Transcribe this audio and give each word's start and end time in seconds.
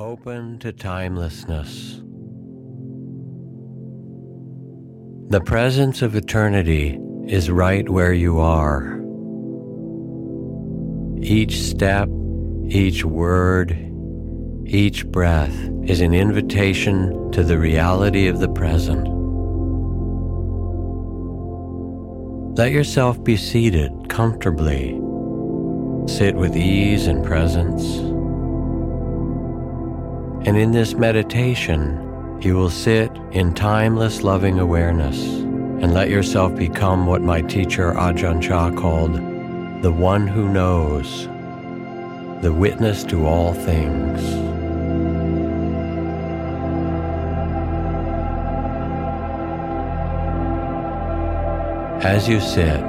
Open 0.00 0.60
to 0.60 0.72
timelessness. 0.72 2.00
The 5.28 5.40
presence 5.40 6.02
of 6.02 6.14
eternity 6.14 6.96
is 7.26 7.50
right 7.50 7.88
where 7.88 8.12
you 8.12 8.38
are. 8.38 9.00
Each 11.20 11.62
step, 11.62 12.08
each 12.68 13.04
word, 13.04 13.72
each 14.66 15.04
breath 15.04 15.68
is 15.82 16.00
an 16.00 16.14
invitation 16.14 17.32
to 17.32 17.42
the 17.42 17.58
reality 17.58 18.28
of 18.28 18.38
the 18.38 18.50
present. 18.50 19.04
Let 22.56 22.70
yourself 22.70 23.24
be 23.24 23.36
seated 23.36 24.08
comfortably. 24.08 24.90
Sit 26.06 26.36
with 26.36 26.56
ease 26.56 27.08
and 27.08 27.24
presence. 27.24 28.14
And 30.48 30.56
in 30.56 30.72
this 30.72 30.94
meditation, 30.94 32.40
you 32.40 32.56
will 32.56 32.70
sit 32.70 33.12
in 33.32 33.52
timeless 33.52 34.22
loving 34.22 34.58
awareness 34.58 35.22
and 35.22 35.92
let 35.92 36.08
yourself 36.08 36.56
become 36.56 37.04
what 37.04 37.20
my 37.20 37.42
teacher 37.42 37.92
Ajahn 37.92 38.40
Chah 38.40 38.70
called 38.70 39.16
the 39.82 39.92
one 39.92 40.26
who 40.26 40.48
knows, 40.48 41.26
the 42.40 42.50
witness 42.50 43.04
to 43.04 43.26
all 43.26 43.52
things. 43.52 44.22
As 52.02 52.26
you 52.26 52.40
sit, 52.40 52.80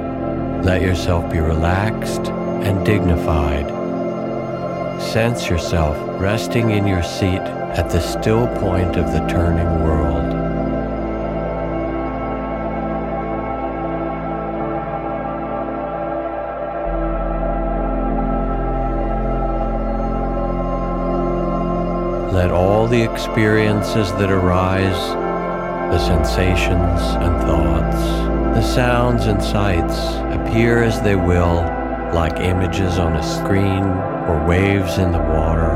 let 0.64 0.80
yourself 0.80 1.30
be 1.30 1.40
relaxed 1.40 2.28
and 2.64 2.86
dignified. 2.86 3.69
Sense 5.00 5.48
yourself 5.48 5.96
resting 6.20 6.70
in 6.70 6.86
your 6.86 7.02
seat 7.02 7.40
at 7.40 7.90
the 7.90 8.00
still 8.00 8.46
point 8.58 8.96
of 8.96 9.12
the 9.12 9.26
turning 9.26 9.82
world. 9.82 10.30
Let 22.32 22.52
all 22.52 22.86
the 22.86 23.02
experiences 23.02 24.12
that 24.12 24.30
arise, 24.30 24.94
the 25.90 25.98
sensations 25.98 27.00
and 27.16 27.36
thoughts, 27.42 27.96
the 28.54 28.62
sounds 28.62 29.26
and 29.26 29.42
sights 29.42 30.14
appear 30.38 30.84
as 30.84 31.02
they 31.02 31.16
will, 31.16 31.62
like 32.14 32.38
images 32.38 32.98
on 32.98 33.16
a 33.16 33.22
screen 33.22 34.09
or 34.30 34.46
waves 34.46 34.98
in 34.98 35.10
the 35.10 35.18
water. 35.18 35.74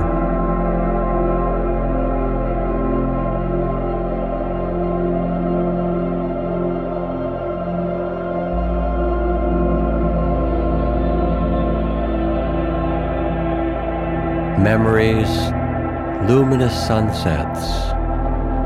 Memories, 14.62 15.28
luminous 16.28 16.74
sunsets, 16.86 17.90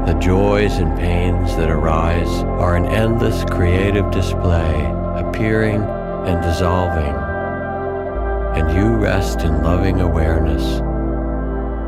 the 0.06 0.18
joys 0.20 0.76
and 0.76 0.96
pains 0.98 1.56
that 1.56 1.70
arise 1.70 2.28
are 2.60 2.76
an 2.76 2.84
endless 2.84 3.42
creative 3.44 4.10
display, 4.10 4.92
appearing 5.16 5.82
and 6.26 6.42
dissolving. 6.42 7.27
And 8.58 8.76
you 8.76 8.96
rest 8.96 9.42
in 9.42 9.62
loving 9.62 10.00
awareness, 10.00 10.78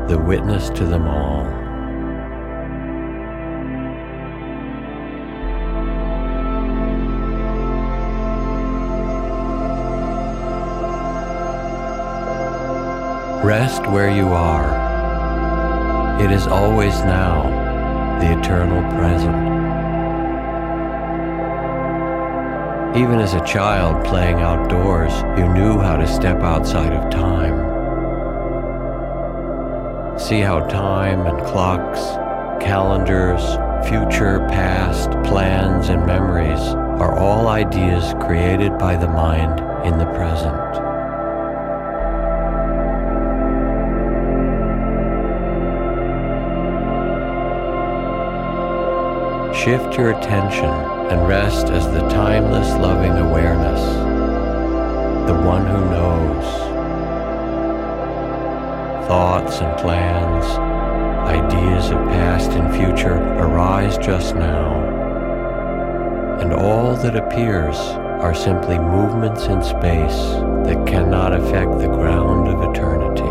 the 0.09 0.17
witness 0.17 0.69
to 0.69 0.85
them 0.85 1.05
all. 1.05 1.43
Rest 13.43 13.85
where 13.87 14.09
you 14.09 14.29
are. 14.29 14.71
It 16.21 16.31
is 16.31 16.47
always 16.47 16.93
now, 17.03 17.43
the 18.21 18.39
eternal 18.39 18.81
present. 18.97 19.50
Even 22.93 23.19
as 23.21 23.33
a 23.35 23.45
child 23.45 24.05
playing 24.05 24.41
outdoors, 24.41 25.13
you 25.39 25.47
knew 25.53 25.79
how 25.79 25.95
to 25.95 26.05
step 26.05 26.41
outside 26.41 26.91
of 26.91 27.09
time. 27.09 27.55
See 30.19 30.41
how 30.41 30.59
time 30.67 31.25
and 31.25 31.41
clocks, 31.47 32.01
calendars, 32.61 33.41
future, 33.87 34.45
past, 34.49 35.09
plans, 35.23 35.87
and 35.87 36.05
memories 36.05 36.59
are 36.99 37.17
all 37.17 37.47
ideas 37.47 38.13
created 38.19 38.77
by 38.77 38.97
the 38.97 39.07
mind 39.07 39.61
in 39.85 39.97
the 39.97 40.07
present. 40.07 40.75
Shift 49.55 49.97
your 49.97 50.11
attention 50.11 50.90
and 51.11 51.27
rest 51.27 51.67
as 51.67 51.85
the 51.87 51.99
timeless 52.07 52.69
loving 52.77 53.11
awareness, 53.17 53.81
the 55.27 55.33
one 55.45 55.65
who 55.65 55.81
knows. 55.89 56.45
Thoughts 59.09 59.59
and 59.59 59.77
plans, 59.77 60.45
ideas 61.27 61.91
of 61.91 61.97
past 62.07 62.51
and 62.51 62.73
future 62.73 63.17
arise 63.37 63.97
just 63.97 64.35
now, 64.35 64.71
and 66.39 66.53
all 66.53 66.95
that 66.95 67.17
appears 67.17 67.75
are 68.23 68.33
simply 68.33 68.79
movements 68.79 69.47
in 69.47 69.61
space 69.61 70.39
that 70.65 70.85
cannot 70.87 71.33
affect 71.33 71.77
the 71.79 71.89
ground 71.89 72.47
of 72.47 72.73
eternity. 72.73 73.30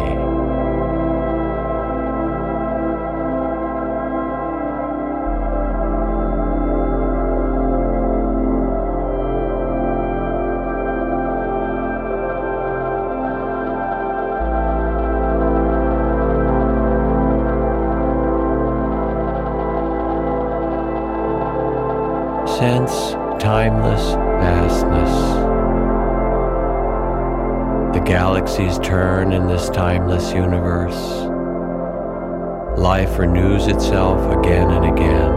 Life 32.78 33.18
renews 33.18 33.66
itself 33.66 34.20
again 34.38 34.70
and 34.70 34.84
again. 34.86 35.30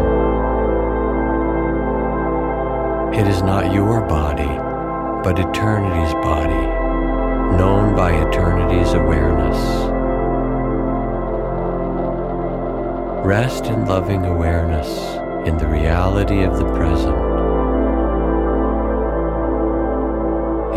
It 3.14 3.28
is 3.28 3.42
not 3.42 3.74
your 3.74 4.02
body, 4.02 4.58
but 5.24 5.40
eternity's 5.40 6.14
body, 6.16 6.68
known 7.58 7.96
by 7.96 8.12
eternity's 8.12 8.94
awareness. 8.94 9.58
Rest 13.26 13.66
in 13.66 13.86
loving 13.86 14.26
awareness 14.26 14.90
in 15.48 15.58
the 15.58 15.68
reality 15.68 16.44
of 16.44 16.58
the 16.58 16.66
present. 16.74 17.18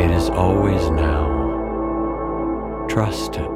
It 0.00 0.10
is 0.10 0.28
always 0.30 0.90
now. 0.90 1.26
Trust 2.88 3.36
it. 3.36 3.55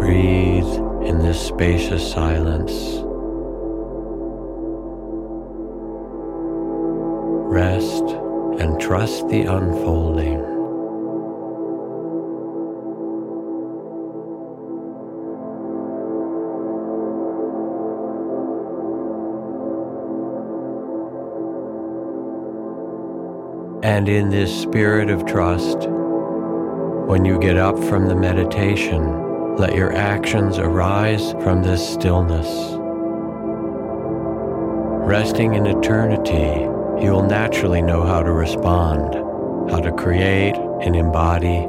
Breathe 0.00 0.64
in 1.04 1.18
this 1.18 1.38
spacious 1.38 2.10
silence. 2.10 2.72
Rest 7.52 8.04
and 8.62 8.80
trust 8.80 9.28
the 9.28 9.42
unfolding. 9.42 10.40
And 23.82 24.08
in 24.08 24.30
this 24.30 24.62
spirit 24.62 25.10
of 25.10 25.26
trust, 25.26 25.90
when 27.06 27.26
you 27.26 27.38
get 27.38 27.58
up 27.58 27.78
from 27.78 28.06
the 28.06 28.16
meditation, 28.16 29.29
let 29.58 29.74
your 29.74 29.92
actions 29.94 30.58
arise 30.58 31.32
from 31.42 31.62
this 31.62 31.86
stillness. 31.92 32.48
Resting 34.90 35.54
in 35.54 35.66
eternity, 35.66 36.62
you 37.04 37.10
will 37.12 37.26
naturally 37.26 37.82
know 37.82 38.02
how 38.02 38.22
to 38.22 38.32
respond, 38.32 39.14
how 39.70 39.80
to 39.80 39.92
create 39.92 40.56
and 40.82 40.96
embody. 40.96 41.68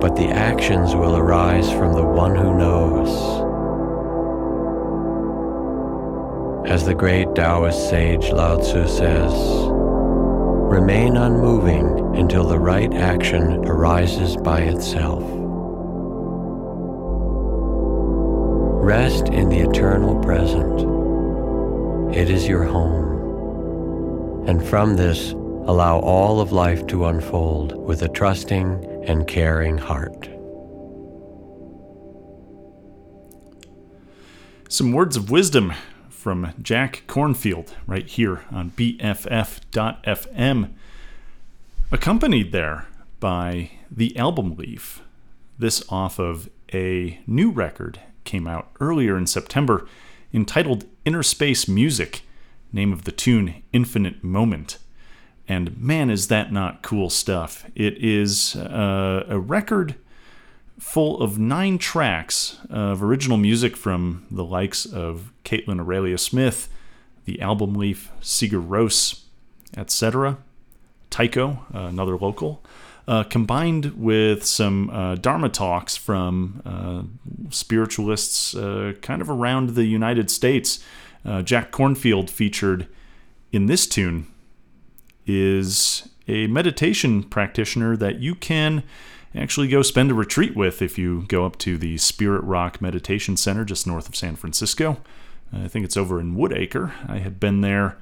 but 0.00 0.14
the 0.16 0.28
actions 0.28 0.94
will 0.94 1.16
arise 1.16 1.70
from 1.72 1.94
the 1.94 2.04
one 2.04 2.34
who 2.36 2.56
knows. 2.56 3.42
As 6.70 6.84
the 6.84 6.94
great 6.94 7.34
Taoist 7.34 7.88
sage 7.88 8.30
Lao 8.30 8.56
Tzu 8.58 8.86
says, 8.86 9.32
remain 10.52 11.16
unmoving 11.16 12.16
until 12.16 12.44
the 12.44 12.58
right 12.58 12.92
action 12.94 13.64
arises 13.66 14.36
by 14.36 14.60
itself. 14.60 15.22
Rest 18.86 19.30
in 19.30 19.48
the 19.48 19.58
eternal 19.58 20.14
present. 20.22 20.82
It 22.14 22.30
is 22.30 22.46
your 22.46 22.62
home. 22.62 24.48
And 24.48 24.64
from 24.64 24.94
this, 24.94 25.32
allow 25.32 25.98
all 25.98 26.40
of 26.40 26.52
life 26.52 26.86
to 26.86 27.06
unfold 27.06 27.74
with 27.84 28.02
a 28.02 28.08
trusting 28.08 29.02
and 29.04 29.26
caring 29.26 29.78
heart. 29.78 30.28
Some 34.68 34.92
words 34.92 35.16
of 35.16 35.32
wisdom 35.32 35.72
from 36.08 36.52
Jack 36.62 37.02
Kornfield 37.08 37.72
right 37.88 38.06
here 38.06 38.44
on 38.52 38.70
BFF.FM, 38.70 40.70
accompanied 41.90 42.52
there 42.52 42.86
by 43.18 43.72
the 43.90 44.16
album 44.16 44.54
Leaf. 44.54 45.02
This 45.58 45.82
off 45.88 46.20
of 46.20 46.48
a 46.72 47.18
new 47.26 47.50
record 47.50 47.98
came 48.26 48.46
out 48.46 48.70
earlier 48.80 49.16
in 49.16 49.26
September 49.26 49.86
entitled 50.34 50.84
Inner 51.04 51.22
Space 51.22 51.66
Music, 51.66 52.22
name 52.72 52.92
of 52.92 53.04
the 53.04 53.12
tune 53.12 53.62
Infinite 53.72 54.22
Moment. 54.22 54.78
And 55.48 55.80
man, 55.80 56.10
is 56.10 56.28
that 56.28 56.52
not 56.52 56.82
cool 56.82 57.08
stuff! 57.08 57.64
It 57.74 57.96
is 57.98 58.56
uh, 58.56 59.24
a 59.28 59.38
record 59.38 59.94
full 60.78 61.20
of 61.20 61.38
nine 61.38 61.78
tracks 61.78 62.58
of 62.68 63.02
original 63.02 63.38
music 63.38 63.76
from 63.76 64.26
the 64.30 64.44
likes 64.44 64.84
of 64.84 65.32
Kaitlyn 65.44 65.80
Aurelia 65.80 66.18
Smith, 66.18 66.68
the 67.24 67.40
album 67.40 67.74
leaf 67.74 68.10
Sigur 68.20 68.64
Rós, 68.66 69.22
etc., 69.76 70.38
Tycho, 71.08 71.64
uh, 71.72 71.78
another 71.78 72.16
local, 72.16 72.62
uh, 73.08 73.22
combined 73.24 73.96
with 73.96 74.44
some 74.44 74.90
uh, 74.90 75.14
Dharma 75.16 75.48
talks 75.48 75.96
from 75.96 76.62
uh, 76.64 77.02
spiritualists 77.50 78.54
uh, 78.54 78.94
kind 79.00 79.22
of 79.22 79.30
around 79.30 79.70
the 79.70 79.84
United 79.84 80.30
States. 80.30 80.82
Uh, 81.24 81.42
Jack 81.42 81.70
Kornfield 81.72 82.30
featured 82.30 82.88
in 83.52 83.66
this 83.66 83.86
tune 83.86 84.26
is 85.26 86.08
a 86.28 86.46
meditation 86.48 87.22
practitioner 87.22 87.96
that 87.96 88.18
you 88.18 88.34
can 88.34 88.82
actually 89.34 89.68
go 89.68 89.82
spend 89.82 90.10
a 90.10 90.14
retreat 90.14 90.56
with 90.56 90.82
if 90.82 90.98
you 90.98 91.24
go 91.28 91.44
up 91.44 91.58
to 91.58 91.76
the 91.76 91.98
Spirit 91.98 92.42
Rock 92.42 92.80
Meditation 92.80 93.36
Center 93.36 93.64
just 93.64 93.86
north 93.86 94.08
of 94.08 94.16
San 94.16 94.34
Francisco. 94.34 94.98
I 95.52 95.68
think 95.68 95.84
it's 95.84 95.96
over 95.96 96.20
in 96.20 96.34
Woodacre. 96.34 96.92
I 97.08 97.18
had 97.18 97.38
been 97.38 97.60
there 97.60 97.98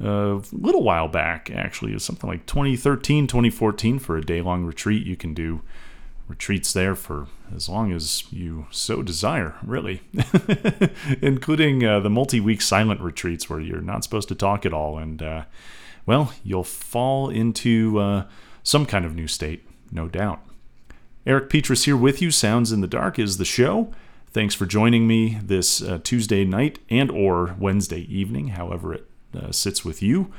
a 0.00 0.40
little 0.52 0.82
while 0.82 1.08
back, 1.08 1.50
actually. 1.50 1.92
Was 1.92 2.04
something 2.04 2.28
like 2.28 2.46
2013, 2.46 3.26
2014 3.26 3.98
for 3.98 4.16
a 4.16 4.22
day 4.22 4.40
long 4.40 4.64
retreat. 4.64 5.06
You 5.06 5.16
can 5.16 5.34
do 5.34 5.62
retreats 6.28 6.72
there 6.72 6.94
for 6.94 7.26
as 7.54 7.68
long 7.68 7.92
as 7.92 8.24
you 8.32 8.66
so 8.70 9.02
desire, 9.02 9.54
really, 9.62 10.02
including 11.22 11.84
uh, 11.84 12.00
the 12.00 12.10
multi 12.10 12.40
week 12.40 12.62
silent 12.62 13.00
retreats 13.00 13.50
where 13.50 13.60
you're 13.60 13.80
not 13.80 14.02
supposed 14.04 14.28
to 14.28 14.34
talk 14.34 14.64
at 14.64 14.72
all. 14.72 14.98
And, 14.98 15.22
uh, 15.22 15.44
well, 16.06 16.32
you'll 16.42 16.64
fall 16.64 17.28
into 17.28 17.98
uh, 17.98 18.24
some 18.62 18.86
kind 18.86 19.04
of 19.04 19.14
new 19.14 19.28
state, 19.28 19.66
no 19.90 20.08
doubt. 20.08 20.40
Eric 21.26 21.50
Petrus 21.50 21.84
here 21.84 21.96
with 21.96 22.20
you. 22.20 22.30
Sounds 22.30 22.72
in 22.72 22.80
the 22.80 22.88
Dark 22.88 23.18
is 23.18 23.36
the 23.36 23.44
show. 23.44 23.92
Thanks 24.30 24.54
for 24.54 24.64
joining 24.66 25.06
me 25.06 25.38
this 25.42 25.82
uh, 25.82 26.00
Tuesday 26.02 26.44
night 26.44 26.78
and 26.88 27.10
or 27.10 27.54
Wednesday 27.58 28.00
evening, 28.00 28.48
however 28.48 28.94
it 28.94 29.06
sits 29.50 29.84
with 29.84 30.02
you. 30.02 30.32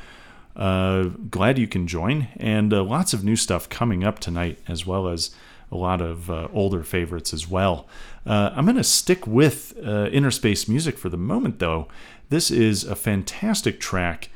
Uh, 0.56 1.04
glad 1.30 1.58
you 1.58 1.68
can 1.68 1.88
join, 1.88 2.28
and 2.38 2.74
uh, 2.74 2.84
lots 2.84 3.14
of 3.14 3.24
new 3.24 3.36
stuff 3.36 3.70
coming 3.70 4.04
up 4.04 4.20
tonight, 4.20 4.60
as 4.68 4.86
well 4.86 5.08
as 5.08 5.32
a 5.72 5.78
lot 5.78 6.02
of 6.02 6.30
uh, 6.30 6.48
older 6.54 6.84
favorites 6.84 7.34
as 7.34 7.50
well. 7.50 7.88
Uh, 8.26 8.52
I'm 8.56 8.66
going 8.66 8.78
to 8.78 8.84
stick 8.84 9.26
with 9.26 9.76
Inner 9.78 10.30
Space 10.30 10.68
music 10.68 10.98
for 10.98 11.10
the 11.10 11.18
moment, 11.18 11.60
though. 11.60 11.88
This 12.30 12.52
is 12.52 12.84
a 12.84 12.96
fantastic 12.96 13.80
track 13.80 14.30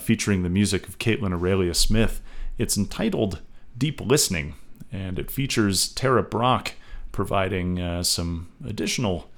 featuring 0.00 0.42
the 0.42 0.50
music 0.50 0.86
of 0.86 0.98
Kaitlyn 0.98 1.32
Aurelia 1.32 1.74
Smith. 1.74 2.20
It's 2.58 2.76
entitled 2.76 3.40
Deep 3.76 4.00
Listening 4.00 4.54
and 4.92 5.18
it 5.18 5.30
features 5.30 5.88
Tara 5.88 6.22
Brach 6.22 6.74
providing 7.10 7.80
uh, 7.80 8.02
some 8.02 8.48
additional 8.64 9.30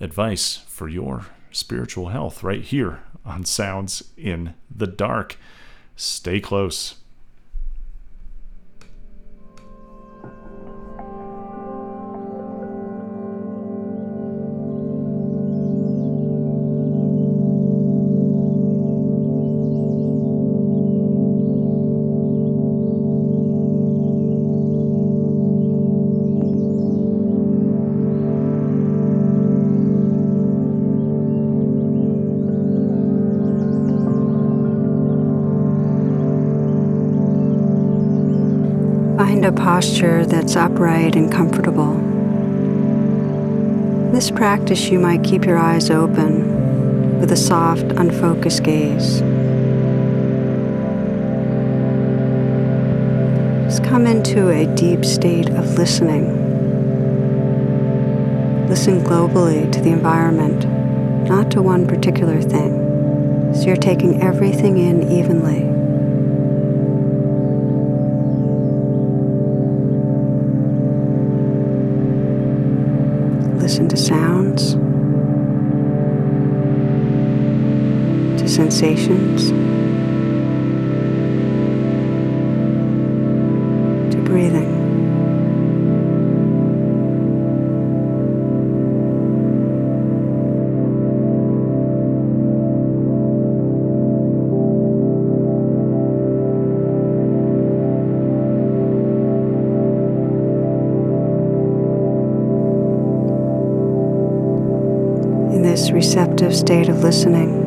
advice 0.00 0.64
for 0.68 0.88
your 0.88 1.26
spiritual 1.50 2.08
health 2.08 2.42
right 2.42 2.62
here 2.62 3.02
on 3.24 3.44
Sounds 3.44 4.02
in 4.16 4.54
the 4.74 4.86
Dark. 4.86 5.36
Stay 5.96 6.40
close. 6.40 6.96
Posture 39.64 40.26
that's 40.26 40.56
upright 40.56 41.16
and 41.16 41.32
comfortable. 41.32 41.94
This 44.12 44.30
practice, 44.30 44.90
you 44.90 44.98
might 44.98 45.24
keep 45.24 45.46
your 45.46 45.56
eyes 45.56 45.88
open 45.88 47.18
with 47.18 47.32
a 47.32 47.36
soft, 47.36 47.84
unfocused 47.92 48.62
gaze. 48.62 49.20
Just 53.64 53.82
come 53.84 54.06
into 54.06 54.50
a 54.50 54.66
deep 54.74 55.02
state 55.02 55.48
of 55.48 55.78
listening. 55.78 56.28
Listen 58.68 59.00
globally 59.00 59.72
to 59.72 59.80
the 59.80 59.92
environment, 59.92 60.66
not 61.26 61.50
to 61.52 61.62
one 61.62 61.86
particular 61.86 62.42
thing. 62.42 63.54
So 63.54 63.62
you're 63.62 63.76
taking 63.76 64.22
everything 64.22 64.76
in 64.76 65.10
evenly. 65.10 65.73
Sensations, 78.84 79.48
to 84.12 84.18
breathing. 84.24 84.72
In 105.54 105.62
this 105.62 105.90
receptive 105.90 106.54
state 106.54 106.90
of 106.90 107.02
listening, 107.02 107.63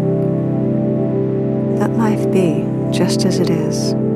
just 2.98 3.26
as 3.26 3.40
it 3.40 3.52
is. 3.52 4.07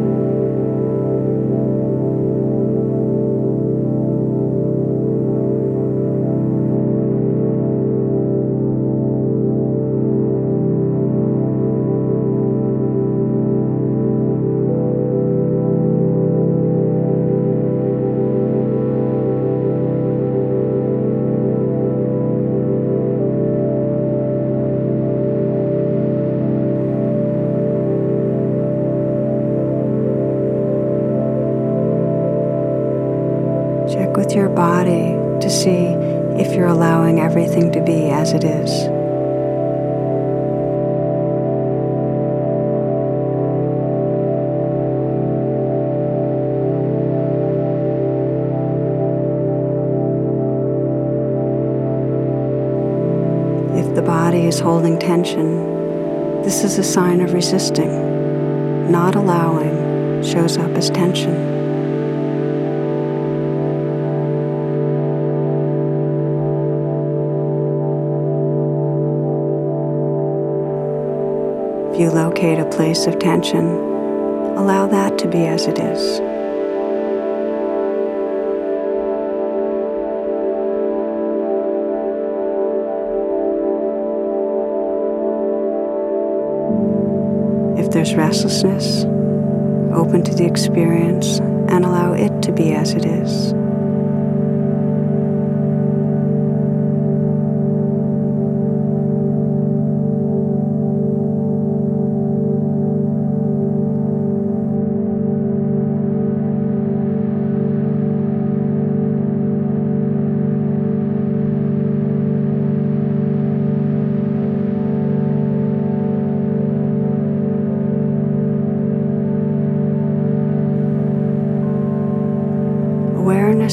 Place 72.82 73.06
of 73.06 73.20
tension, 73.20 73.64
allow 74.58 74.88
that 74.88 75.20
to 75.20 75.28
be 75.28 75.46
as 75.46 75.68
it 75.68 75.78
is. 75.78 76.20
If 87.78 87.92
there's 87.92 88.16
restlessness, 88.16 89.04
open 89.94 90.24
to 90.24 90.34
the 90.34 90.48
experience 90.48 91.38
and 91.38 91.86
allow 91.86 92.14
it 92.14 92.42
to 92.42 92.52
be 92.52 92.74
as 92.74 92.96
it 92.96 93.06
is. 93.06 93.61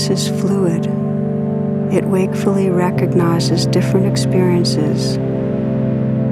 Is 0.08 0.26
fluid. 0.26 0.86
It 1.92 2.04
wakefully 2.06 2.70
recognizes 2.70 3.66
different 3.66 4.06
experiences 4.06 5.18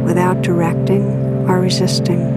without 0.06 0.40
directing 0.40 1.02
or 1.46 1.60
resisting. 1.60 2.35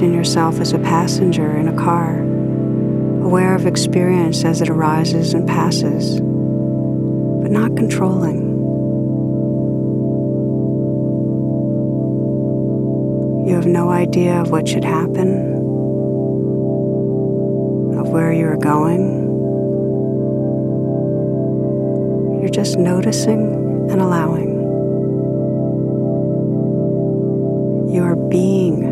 Imagine 0.00 0.16
yourself 0.16 0.60
as 0.60 0.72
a 0.72 0.78
passenger 0.78 1.58
in 1.58 1.68
a 1.68 1.76
car, 1.76 2.20
aware 3.22 3.54
of 3.54 3.66
experience 3.66 4.46
as 4.46 4.62
it 4.62 4.70
arises 4.70 5.34
and 5.34 5.46
passes, 5.46 6.20
but 7.42 7.50
not 7.50 7.76
controlling. 7.76 8.40
You 13.46 13.54
have 13.54 13.66
no 13.66 13.90
idea 13.90 14.40
of 14.40 14.50
what 14.50 14.66
should 14.66 14.84
happen, 14.84 15.52
of 17.98 18.08
where 18.08 18.32
you 18.32 18.46
are 18.46 18.56
going. 18.56 19.28
You're 22.40 22.48
just 22.48 22.78
noticing 22.78 23.90
and 23.90 24.00
allowing. 24.00 24.48
You 27.92 28.02
are 28.02 28.16
being 28.16 28.89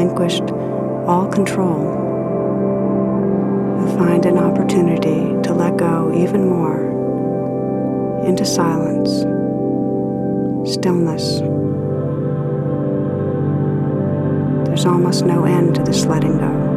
relinquished 0.00 0.50
all 1.06 1.28
control, 1.28 1.84
find 3.98 4.24
an 4.24 4.38
opportunity 4.38 5.20
to 5.42 5.52
let 5.52 5.76
go 5.76 6.10
even 6.16 6.48
more 6.48 6.80
into 8.24 8.46
silence, 8.46 9.10
stillness. 10.72 11.40
There's 14.66 14.86
almost 14.86 15.26
no 15.26 15.44
end 15.44 15.74
to 15.74 15.82
this 15.82 16.06
letting 16.06 16.38
go. 16.38 16.69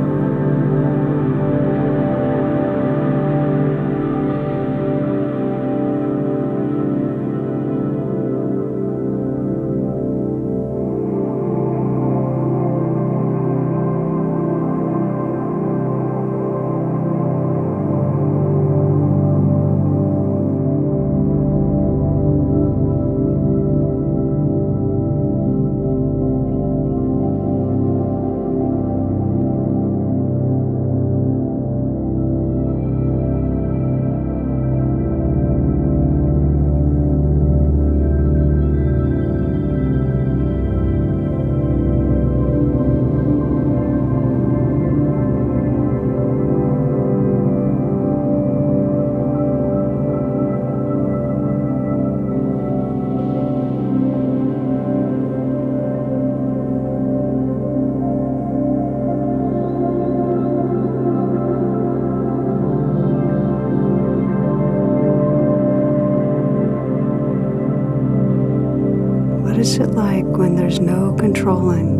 Controlling 71.43 71.92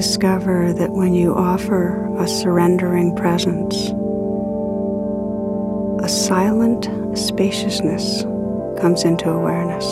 discover 0.00 0.72
that 0.72 0.92
when 0.92 1.12
you 1.12 1.34
offer 1.34 2.08
a 2.16 2.26
surrendering 2.26 3.14
presence, 3.14 3.90
a 6.02 6.08
silent 6.08 6.88
spaciousness 7.18 8.22
comes 8.80 9.04
into 9.04 9.28
awareness. 9.28 9.84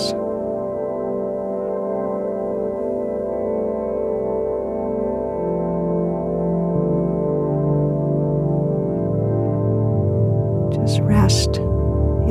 Just 10.75 11.01
rest 11.03 11.59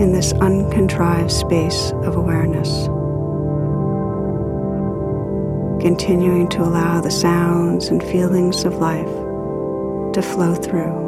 in 0.02 0.14
this 0.14 0.34
uncontrived 0.34 1.32
space 1.32 1.92
of 1.98 2.16
awareness 2.16 2.88
continuing 5.88 6.50
to 6.50 6.62
allow 6.62 7.00
the 7.00 7.10
sounds 7.10 7.88
and 7.88 8.04
feelings 8.04 8.66
of 8.66 8.74
life 8.74 9.08
to 10.14 10.22
flow 10.22 10.54
through. 10.54 11.07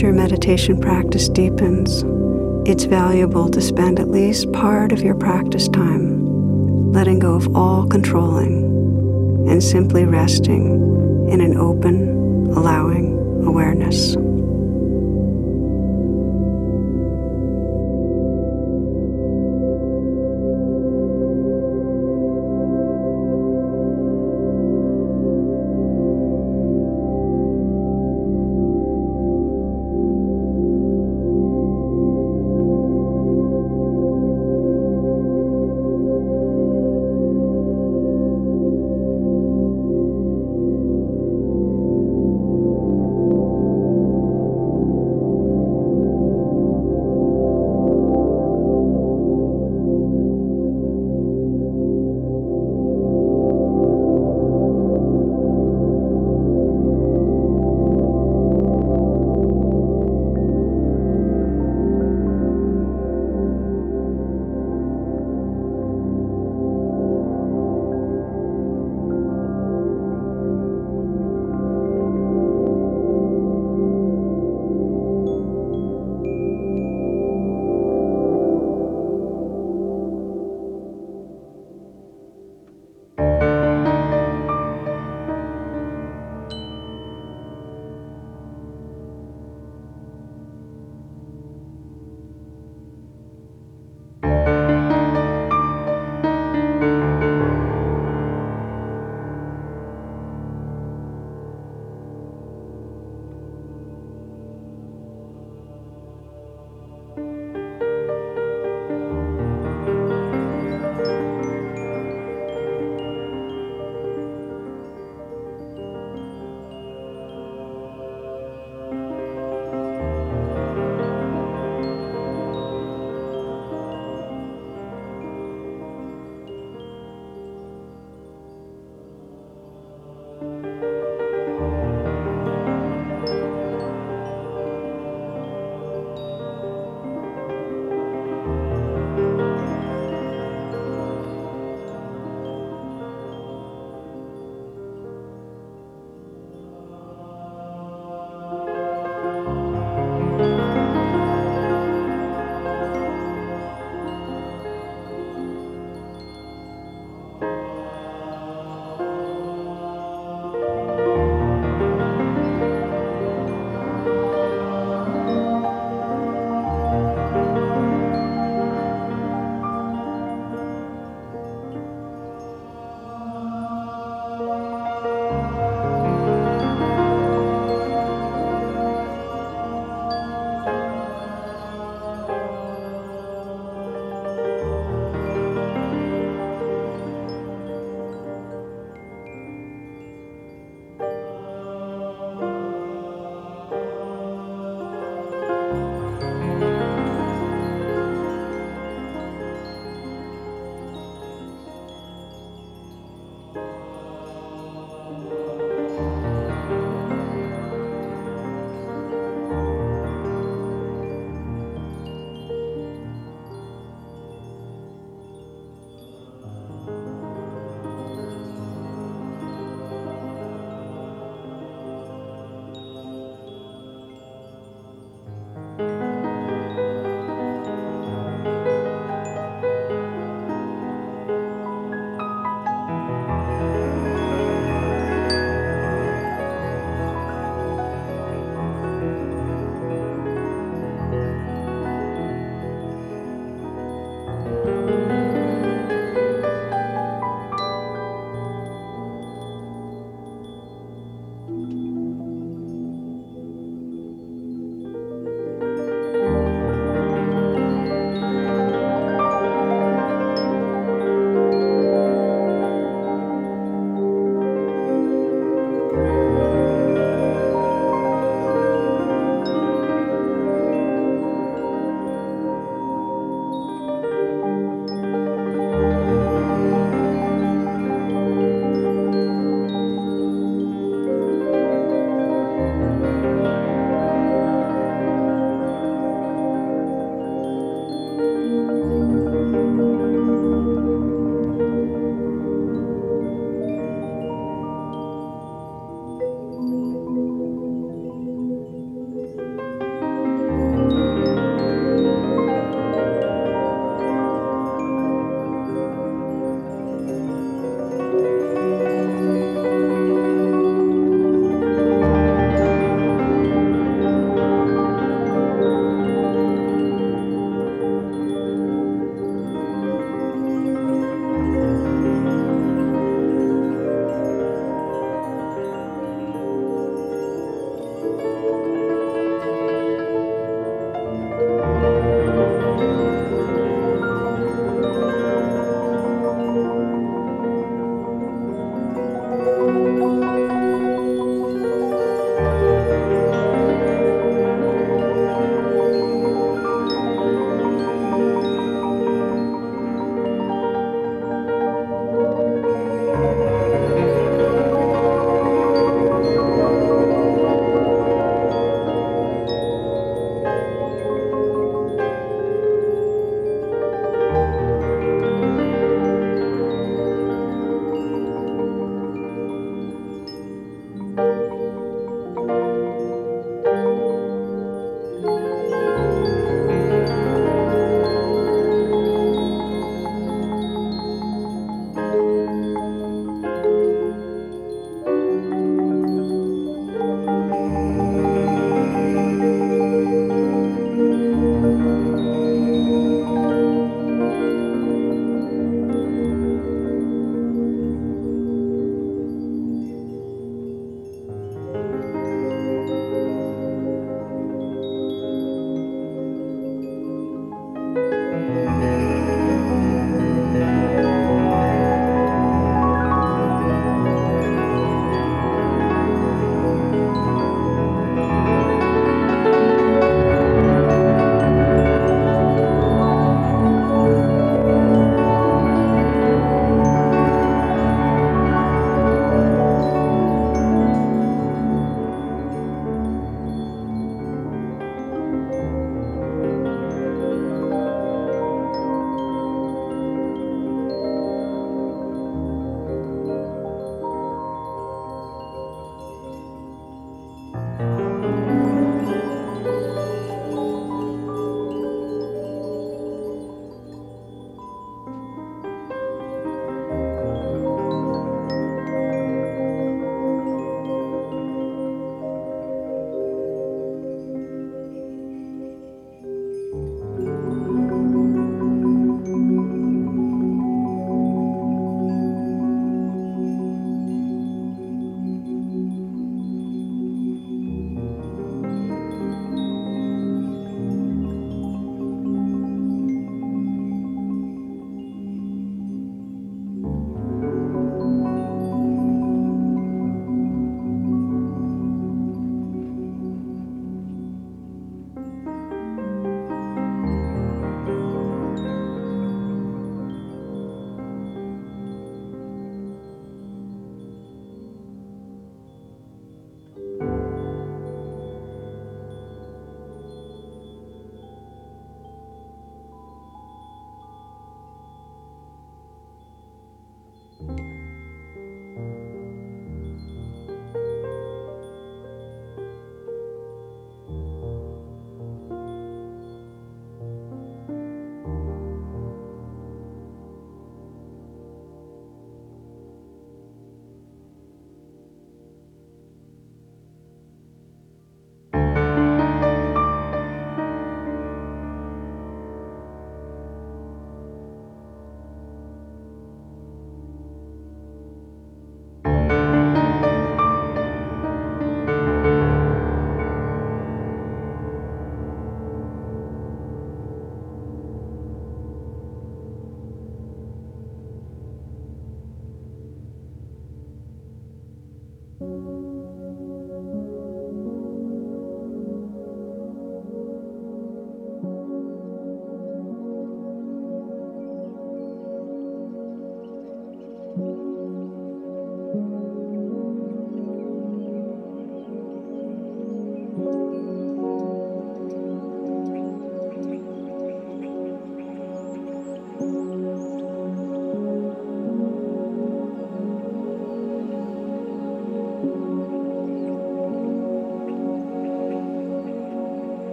As 0.00 0.04
your 0.04 0.12
meditation 0.14 0.80
practice 0.80 1.28
deepens, 1.28 2.04
it's 2.66 2.84
valuable 2.84 3.50
to 3.50 3.60
spend 3.60 4.00
at 4.00 4.08
least 4.08 4.50
part 4.50 4.92
of 4.92 5.02
your 5.02 5.14
practice 5.14 5.68
time 5.68 6.90
letting 6.90 7.18
go 7.18 7.34
of 7.34 7.54
all 7.54 7.86
controlling 7.86 8.64
and 9.46 9.62
simply 9.62 10.06
resting 10.06 11.28
in 11.28 11.42
an 11.42 11.54
open, 11.58 12.50
allowing 12.56 13.12
awareness. 13.44 14.16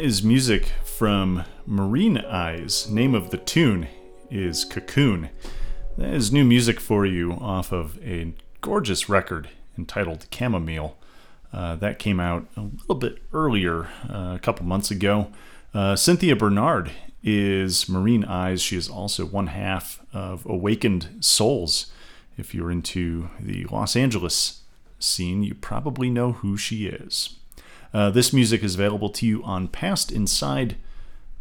Is 0.00 0.22
music 0.22 0.66
from 0.84 1.44
Marine 1.66 2.18
Eyes. 2.18 2.88
Name 2.88 3.16
of 3.16 3.30
the 3.30 3.36
tune 3.36 3.88
is 4.30 4.64
Cocoon. 4.64 5.28
That 5.96 6.14
is 6.14 6.30
new 6.30 6.44
music 6.44 6.78
for 6.78 7.04
you 7.04 7.32
off 7.32 7.72
of 7.72 7.98
a 8.00 8.32
gorgeous 8.60 9.08
record 9.08 9.48
entitled 9.76 10.26
Chamomile. 10.32 10.96
Uh, 11.52 11.74
that 11.76 11.98
came 11.98 12.20
out 12.20 12.46
a 12.56 12.60
little 12.60 12.94
bit 12.94 13.18
earlier, 13.32 13.88
uh, 14.08 14.34
a 14.36 14.40
couple 14.40 14.64
months 14.64 14.92
ago. 14.92 15.32
Uh, 15.74 15.96
Cynthia 15.96 16.36
Bernard 16.36 16.92
is 17.24 17.88
Marine 17.88 18.24
Eyes. 18.24 18.62
She 18.62 18.76
is 18.76 18.88
also 18.88 19.26
one 19.26 19.48
half 19.48 20.00
of 20.12 20.46
Awakened 20.46 21.08
Souls. 21.20 21.90
If 22.36 22.54
you're 22.54 22.70
into 22.70 23.30
the 23.40 23.64
Los 23.64 23.96
Angeles 23.96 24.62
scene, 25.00 25.42
you 25.42 25.56
probably 25.56 26.08
know 26.08 26.34
who 26.34 26.56
she 26.56 26.86
is. 26.86 27.34
Uh, 27.92 28.10
this 28.10 28.32
music 28.32 28.62
is 28.62 28.74
available 28.74 29.08
to 29.10 29.26
you 29.26 29.42
on 29.44 29.68
Past 29.68 30.12
Inside 30.12 30.76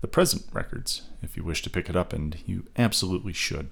the 0.02 0.08
Present 0.08 0.46
Records 0.54 1.04
if 1.22 1.36
you 1.36 1.44
wish 1.44 1.62
to 1.64 1.70
pick 1.70 1.90
it 1.90 1.96
up, 1.96 2.14
and 2.14 2.38
you 2.46 2.66
absolutely 2.78 3.34
should. 3.34 3.70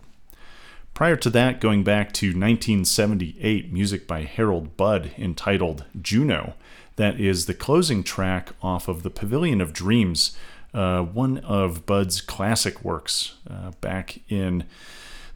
Prior 0.93 1.15
to 1.17 1.29
that, 1.29 1.59
going 1.59 1.83
back 1.83 2.13
to 2.13 2.27
1978, 2.27 3.71
music 3.71 4.07
by 4.07 4.23
Harold 4.23 4.77
Budd 4.77 5.11
entitled 5.17 5.83
Juno. 6.01 6.55
That 6.95 7.19
is 7.19 7.45
the 7.45 7.53
closing 7.53 8.03
track 8.03 8.51
off 8.61 8.87
of 8.87 9.03
The 9.03 9.09
Pavilion 9.09 9.59
of 9.59 9.73
Dreams, 9.73 10.37
uh, 10.73 11.01
one 11.01 11.39
of 11.39 11.85
Budd's 11.85 12.21
classic 12.21 12.83
works 12.83 13.35
uh, 13.49 13.71
back 13.81 14.19
in 14.29 14.65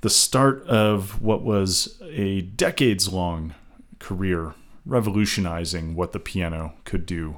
the 0.02 0.10
start 0.10 0.66
of 0.66 1.22
what 1.22 1.42
was 1.42 2.02
a 2.04 2.42
decades 2.42 3.12
long 3.12 3.54
career 4.00 4.54
revolutionizing 4.90 5.96
what 5.96 6.12
the 6.12 6.20
piano 6.20 6.74
could 6.84 7.06
do 7.06 7.38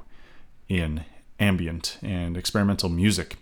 in 0.69 1.03
ambient 1.39 1.97
and 2.01 2.37
experimental 2.37 2.89
music. 2.89 3.37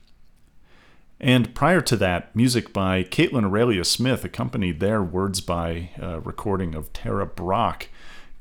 And 1.20 1.54
prior 1.54 1.82
to 1.82 1.98
that, 1.98 2.34
music 2.36 2.72
by 2.72 3.04
Kaitlyn 3.04 3.44
Aurelia 3.44 3.84
Smith 3.84 4.24
accompanied 4.24 4.80
their 4.80 5.04
words 5.04 5.42
by 5.42 5.92
a 5.98 6.20
recording 6.20 6.76
of 6.76 6.94
Tara 6.94 7.26
Brach 7.26 7.90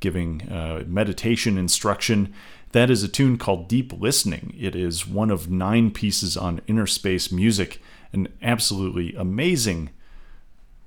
giving 0.01 0.49
uh, 0.49 0.85
meditation 0.87 1.59
instruction. 1.59 2.33
That 2.71 2.89
is 2.89 3.03
a 3.03 3.09
tune 3.09 3.37
called 3.37 3.69
Deep 3.69 3.93
Listening. 3.93 4.55
It 4.57 4.77
is 4.77 5.07
one 5.09 5.31
of 5.31 5.51
nine 5.51 5.91
pieces 5.91 6.37
on 6.37 6.61
inner 6.69 6.87
space 6.87 7.33
Music, 7.33 7.81
an 8.13 8.29
absolutely 8.43 9.15
amazing 9.17 9.91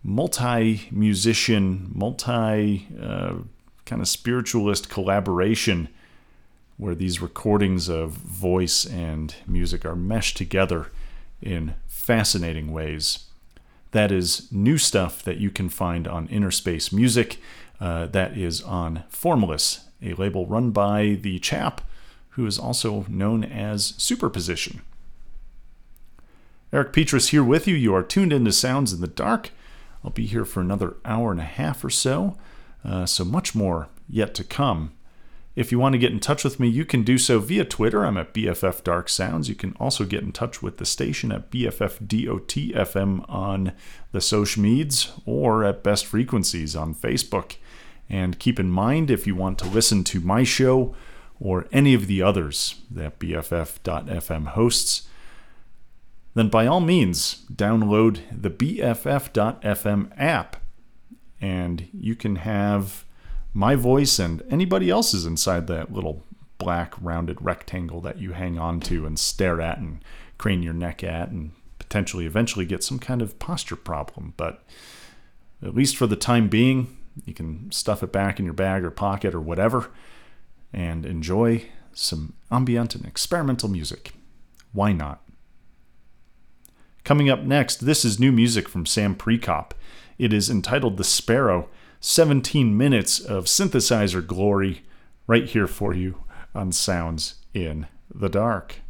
multi 0.04 0.88
musician, 0.92 1.92
multi 1.94 2.88
uh, 3.02 3.34
kind 3.92 4.02
of 4.02 4.08
spiritualist 4.08 4.90
collaboration 4.90 5.90
where 6.78 6.96
these 6.96 7.22
recordings 7.22 7.90
of 7.90 8.12
voice 8.12 8.86
and 8.86 9.36
music 9.46 9.84
are 9.84 9.98
meshed 9.98 10.38
together 10.38 10.88
in 11.42 11.74
fascinating 11.88 12.72
ways. 12.72 13.26
That 13.92 14.10
is 14.10 14.50
new 14.50 14.78
stuff 14.78 15.22
that 15.24 15.40
you 15.40 15.50
can 15.50 15.68
find 15.68 16.08
on 16.08 16.30
Innerspace 16.30 16.94
Music. 16.94 17.38
Uh, 17.82 18.06
that 18.06 18.38
is 18.38 18.62
on 18.62 19.04
Formless, 19.10 19.82
a 20.02 20.14
label 20.14 20.46
run 20.46 20.72
by 20.72 21.18
the 21.22 21.38
chap 21.40 21.82
who 22.30 22.46
is 22.46 22.58
also 22.58 23.06
known 23.10 23.44
as 23.44 23.94
Superposition. 23.98 24.84
Eric 26.72 26.94
Petrus 26.94 27.28
here 27.32 27.44
with 27.44 27.68
you. 27.68 27.76
You 27.76 27.94
are 27.94 28.04
tuned 28.04 28.32
into 28.32 28.54
Sounds 28.54 28.94
in 28.94 29.02
the 29.02 29.08
Dark. 29.08 29.50
I'll 30.02 30.12
be 30.12 30.28
here 30.28 30.46
for 30.46 30.62
another 30.62 30.96
hour 31.04 31.32
and 31.32 31.42
a 31.42 31.44
half 31.44 31.84
or 31.84 31.90
so, 31.90 32.38
uh, 32.84 33.06
so 33.06 33.24
much 33.24 33.54
more 33.56 33.90
yet 34.08 34.34
to 34.36 34.44
come. 34.44 34.92
If 35.54 35.72
you 35.72 35.80
want 35.80 35.94
to 35.94 36.00
get 36.00 36.14
in 36.14 36.22
touch 36.22 36.46
with 36.46 36.62
me, 36.62 36.70
you 36.70 36.86
can 36.86 37.04
do 37.04 37.18
so 37.18 37.40
via 37.40 37.66
Twitter. 37.66 38.06
I'm 38.06 38.18
at 38.18 38.34
BFF 38.34 38.84
Dark 38.86 39.10
Sounds. 39.10 39.50
You 39.50 39.56
can 39.56 39.76
also 39.80 40.06
get 40.06 40.24
in 40.24 40.32
touch 40.32 40.62
with 40.62 40.78
the 40.78 40.86
station 40.86 41.32
at 41.32 41.52
BFFDOTFM 41.52 43.30
on 43.30 43.74
the 44.14 44.22
social 44.22 44.64
medias 44.64 45.12
or 45.26 45.66
at 45.66 45.84
Best 45.84 46.06
Frequencies 46.06 46.74
on 46.74 46.96
Facebook. 46.96 47.58
And 48.10 48.40
keep 48.40 48.60
in 48.60 48.70
mind, 48.70 49.12
if 49.12 49.28
you 49.28 49.36
want 49.36 49.60
to 49.60 49.68
listen 49.68 50.06
to 50.06 50.22
my 50.22 50.44
show 50.44 50.96
or 51.38 51.68
any 51.72 51.94
of 51.94 52.08
the 52.08 52.22
others 52.22 52.76
that 52.90 53.20
BFF.FM 53.20 54.48
hosts, 54.48 55.08
then 56.34 56.48
by 56.48 56.66
all 56.66 56.80
means, 56.80 57.44
download 57.54 58.22
the 58.32 58.50
BFF.FM 58.50 60.12
app 60.18 60.61
and 61.42 61.88
you 61.94 62.16
can 62.16 62.38
have 62.38 63.04
my 63.54 63.76
voice 63.76 64.20
and 64.20 64.42
anybody 64.50 64.90
else's 64.90 65.26
inside 65.26 65.68
that 65.68 65.92
little 65.92 66.24
black 66.58 66.94
rounded 67.02 67.42
rectangle 67.42 68.00
that 68.02 68.20
you 68.20 68.34
hang 68.34 68.58
on 68.60 68.80
to 68.80 69.06
and 69.06 69.18
stare 69.18 69.60
at 69.60 69.80
and 69.80 70.04
crane 70.38 70.62
your 70.62 70.74
neck 70.74 71.04
at 71.04 71.30
and 71.30 71.52
potentially 71.80 72.26
eventually 72.26 72.66
get 72.66 72.84
some 72.84 73.00
kind 73.00 73.22
of 73.22 73.40
posture 73.40 73.76
problem. 73.76 74.34
But 74.38 74.64
at 75.64 75.76
least 75.76 75.98
for 75.98 76.08
the 76.08 76.16
time 76.16 76.48
being, 76.48 76.96
you 77.26 77.34
can 77.34 77.72
stuff 77.72 78.04
it 78.04 78.12
back 78.12 78.40
in 78.40 78.46
your 78.46 78.54
bag 78.54 78.84
or 78.84 78.92
pocket 78.92 79.34
or 79.34 79.42
whatever 79.42 79.90
and 80.72 81.06
enjoy 81.06 81.66
some 81.94 82.34
ambient 82.50 82.96
and 82.96 83.06
experimental 83.06 83.68
music. 83.68 84.14
Why 84.72 84.94
not? 84.94 85.22
Coming 87.04 87.30
up 87.30 87.42
next, 87.42 87.86
this 87.86 88.06
is 88.06 88.20
new 88.20 88.32
music 88.32 88.70
from 88.70 88.86
Sam 88.86 89.16
Prekop. 89.16 89.72
It 90.22 90.34
is 90.34 90.52
entitled 90.52 90.98
The 90.98 91.04
Sparrow 91.04 91.68
17 92.00 92.78
minutes 92.78 93.20
of 93.20 93.46
synthesizer 93.46 94.24
glory 94.24 94.84
right 95.26 95.46
here 95.46 95.66
for 95.66 95.96
you 95.96 96.24
on 96.54 96.72
Sounds 96.72 97.42
in 97.56 97.88
the 98.14 98.30
Dark. 98.30 98.82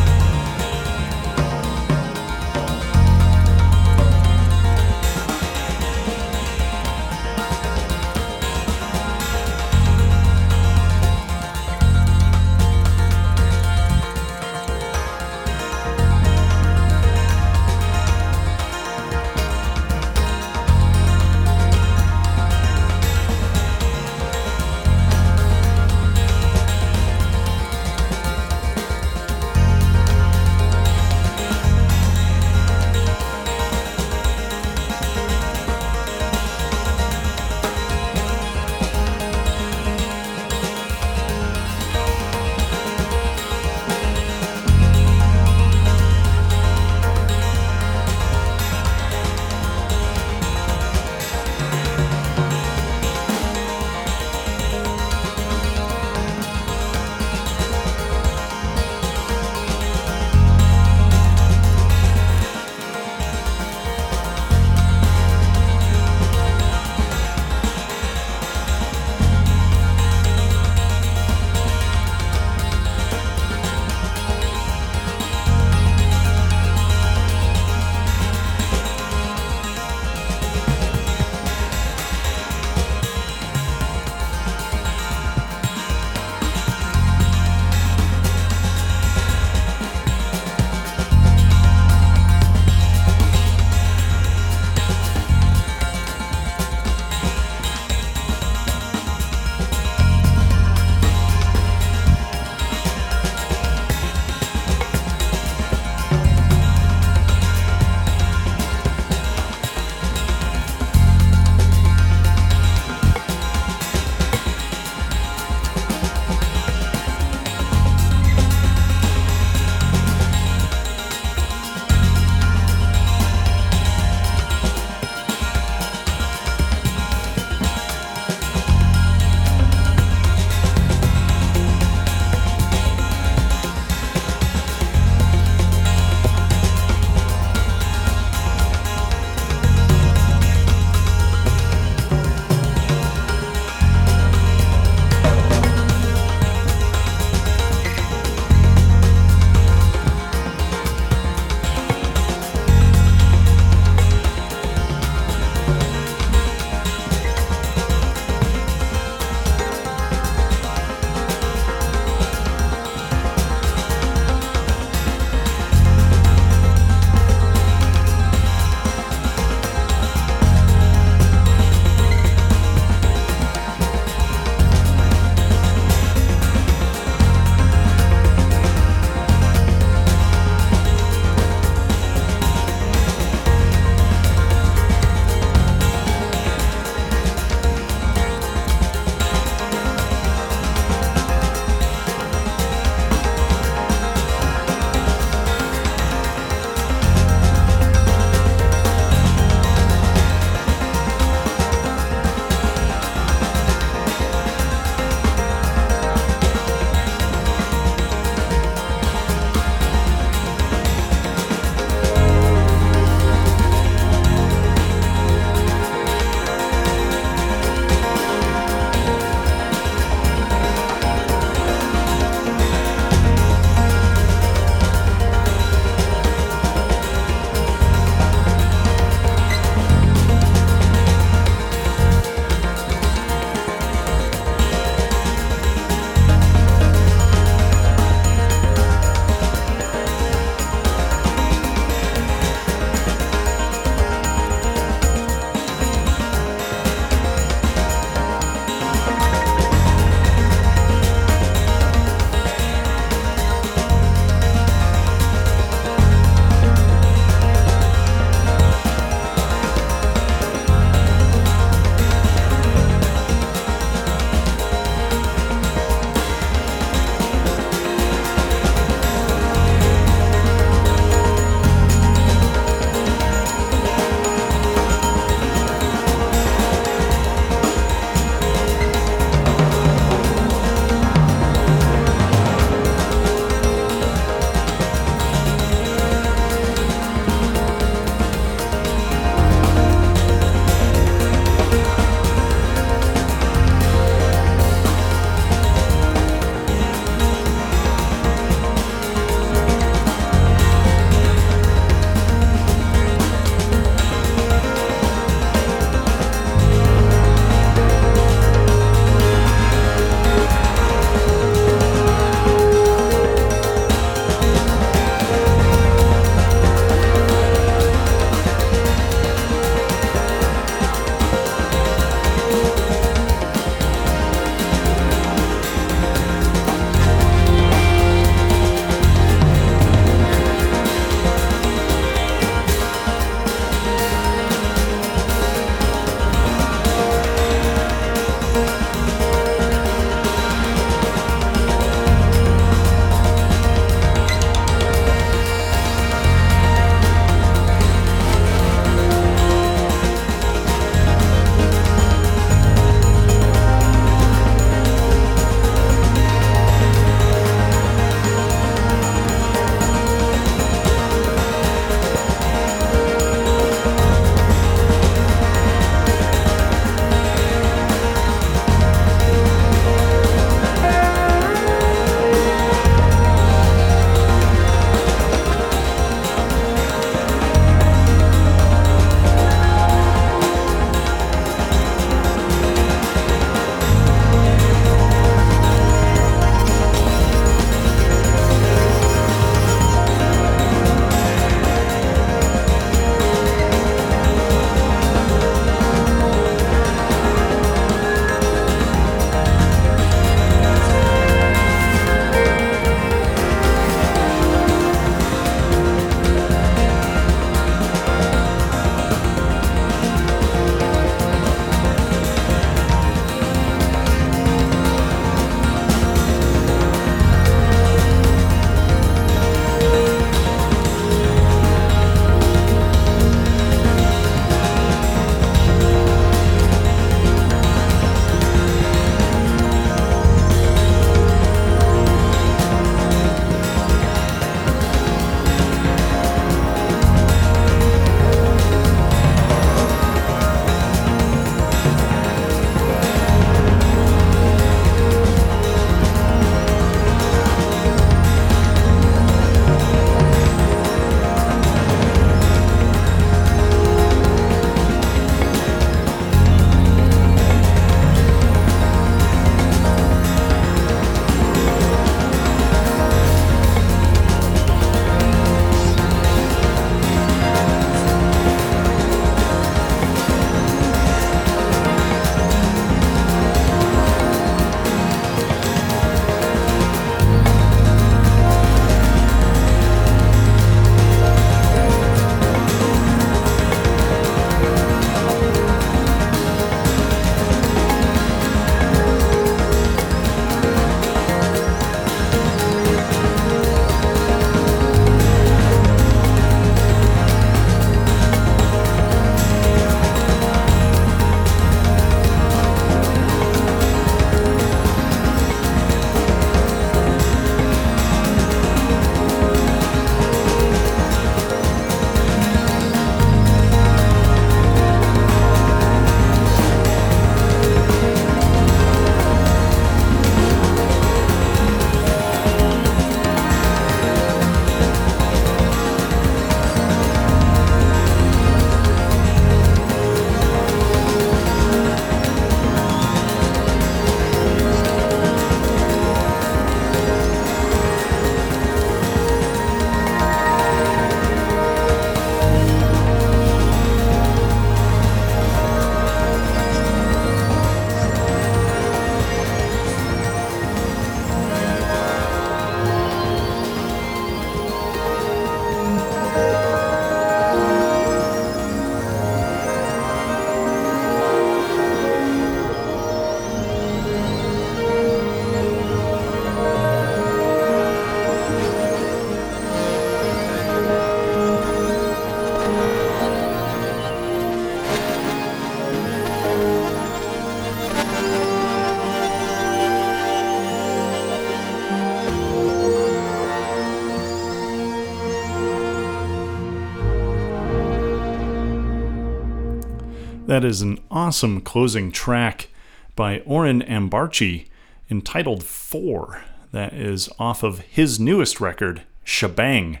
That 590.58 590.66
is 590.66 590.82
an 590.82 590.98
awesome 591.08 591.60
closing 591.60 592.10
track 592.10 592.66
by 593.14 593.42
Oren 593.46 593.80
Ambarchi 593.80 594.66
entitled 595.08 595.62
Four. 595.62 596.42
That 596.72 596.94
is 596.94 597.28
off 597.38 597.62
of 597.62 597.78
his 597.78 598.18
newest 598.18 598.60
record, 598.60 599.02
Shebang. 599.22 600.00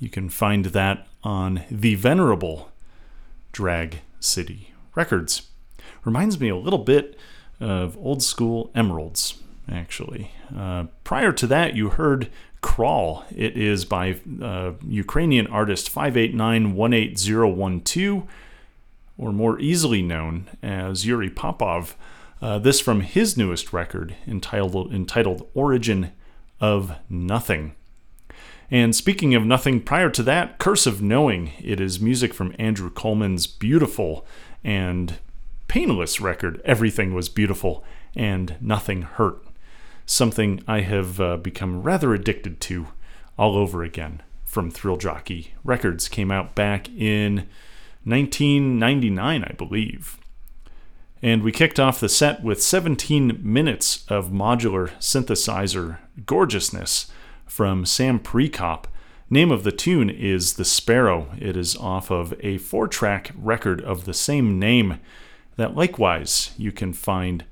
You 0.00 0.08
can 0.08 0.28
find 0.28 0.64
that 0.64 1.06
on 1.22 1.62
the 1.70 1.94
venerable 1.94 2.72
Drag 3.52 4.00
City 4.18 4.72
Records. 4.96 5.42
Reminds 6.04 6.40
me 6.40 6.48
a 6.48 6.56
little 6.56 6.80
bit 6.80 7.16
of 7.60 7.96
old 7.96 8.24
school 8.24 8.72
Emeralds, 8.74 9.40
actually. 9.70 10.32
Uh, 10.52 10.86
prior 11.04 11.30
to 11.30 11.46
that, 11.46 11.76
you 11.76 11.90
heard 11.90 12.28
Crawl. 12.60 13.24
It 13.30 13.56
is 13.56 13.84
by 13.84 14.16
uh, 14.42 14.72
Ukrainian 14.84 15.46
artist 15.46 15.94
589-18012 15.94 18.26
or 19.18 19.32
more 19.32 19.58
easily 19.58 20.02
known 20.02 20.46
as 20.62 21.04
Yurii 21.04 21.34
Popov. 21.34 21.96
Uh, 22.42 22.58
this 22.58 22.80
from 22.80 23.00
his 23.00 23.36
newest 23.36 23.72
record 23.72 24.14
entitled, 24.26 24.92
entitled 24.92 25.48
Origin 25.54 26.12
of 26.60 26.96
Nothing. 27.08 27.74
And 28.70 28.94
speaking 28.96 29.34
of 29.34 29.44
nothing, 29.44 29.80
prior 29.80 30.10
to 30.10 30.22
that, 30.24 30.58
Curse 30.58 30.86
of 30.86 31.00
Knowing. 31.00 31.52
It 31.60 31.80
is 31.80 32.00
music 32.00 32.34
from 32.34 32.54
Andrew 32.58 32.90
Coleman's 32.90 33.46
beautiful 33.46 34.26
and 34.64 35.18
painless 35.68 36.20
record, 36.20 36.60
Everything 36.64 37.14
Was 37.14 37.28
Beautiful 37.28 37.84
and 38.14 38.56
Nothing 38.60 39.02
Hurt. 39.02 39.42
Something 40.04 40.62
I 40.66 40.80
have 40.80 41.20
uh, 41.20 41.36
become 41.36 41.82
rather 41.82 42.12
addicted 42.12 42.60
to 42.62 42.88
all 43.38 43.56
over 43.56 43.82
again 43.82 44.22
from 44.44 44.70
Thrill 44.70 44.96
Jockey 44.96 45.54
Records. 45.64 46.08
Came 46.08 46.30
out 46.30 46.54
back 46.54 46.88
in 46.90 47.46
1999, 48.06 49.44
I 49.44 49.52
believe. 49.52 50.18
And 51.22 51.42
we 51.42 51.50
kicked 51.50 51.80
off 51.80 51.98
the 51.98 52.08
set 52.08 52.42
with 52.44 52.62
17 52.62 53.40
minutes 53.42 54.04
of 54.08 54.30
modular 54.30 54.92
synthesizer 54.98 55.98
gorgeousness 56.24 57.10
from 57.46 57.84
Sam 57.84 58.20
Prekop. 58.20 58.84
Name 59.28 59.50
of 59.50 59.64
the 59.64 59.72
tune 59.72 60.08
is 60.08 60.54
The 60.54 60.64
Sparrow. 60.64 61.28
It 61.38 61.56
is 61.56 61.74
off 61.76 62.12
of 62.12 62.32
a 62.40 62.58
four 62.58 62.86
track 62.86 63.32
record 63.36 63.80
of 63.80 64.04
the 64.04 64.14
same 64.14 64.58
name 64.58 65.00
that 65.56 65.74
likewise 65.74 66.52
you 66.56 66.70
can 66.70 66.92
find 66.92 67.44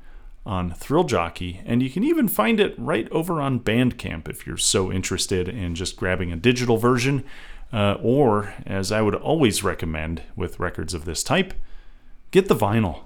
on 0.47 0.73
Thrill 0.73 1.05
Jockey, 1.05 1.63
and 1.65 1.83
you 1.83 1.91
can 1.91 2.05
even 2.05 2.29
find 2.29 2.61
it 2.61 2.75
right 2.79 3.11
over 3.11 3.41
on 3.41 3.61
Bandcamp 3.61 4.29
if 4.29 4.47
you're 4.47 4.59
so 4.59 4.93
interested 4.93 5.49
in 5.49 5.75
just 5.75 5.97
grabbing 5.97 6.31
a 6.31 6.37
digital 6.37 6.77
version. 6.77 7.25
Uh, 7.75 7.99
or, 8.01 8.55
as 8.65 8.93
I 8.93 9.03
would 9.03 9.17
always 9.17 9.65
recommend 9.65 10.23
with 10.37 10.61
records 10.61 10.95
of 10.95 11.07
this 11.07 11.25
type, 11.25 11.53
get 12.31 12.47
the 12.47 12.55
vinyl. 12.55 13.01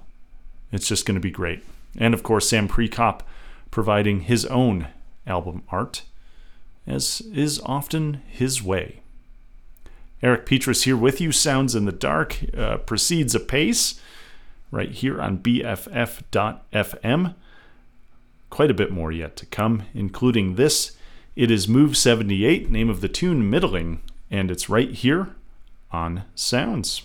It's 0.71 0.87
just 0.87 1.07
going 1.07 1.15
to 1.15 1.21
be 1.21 1.31
great. 1.31 1.63
And 1.97 2.13
of 2.13 2.21
course, 2.21 2.47
Sam 2.47 2.67
Prekop 2.67 3.21
providing 3.71 4.21
his 4.21 4.45
own 4.45 4.89
album 5.25 5.63
art, 5.69 6.03
as 6.85 7.21
is 7.33 7.59
often 7.65 8.21
his 8.27 8.61
way. 8.61 9.01
Eric 10.21 10.45
Petrus 10.45 10.83
here 10.83 10.97
with 10.97 11.19
you. 11.19 11.31
Sounds 11.31 11.73
in 11.73 11.85
the 11.85 11.91
Dark 11.91 12.37
uh, 12.55 12.77
proceeds 12.77 13.33
apace 13.33 13.99
right 14.69 14.91
here 14.91 15.19
on 15.19 15.39
BFF.FM. 15.39 17.33
Quite 18.51 18.69
a 18.69 18.75
bit 18.75 18.91
more 18.91 19.11
yet 19.11 19.35
to 19.37 19.47
come, 19.47 19.83
including 19.95 20.55
this. 20.55 20.95
It 21.35 21.49
is 21.49 21.67
Move 21.67 21.97
78, 21.97 22.69
name 22.69 22.89
of 22.91 23.01
the 23.01 23.07
tune 23.07 23.49
Middling, 23.49 24.01
and 24.31 24.51
it's 24.51 24.69
right 24.69 24.91
here 24.91 25.35
on 25.91 26.23
Sounds. 26.35 27.03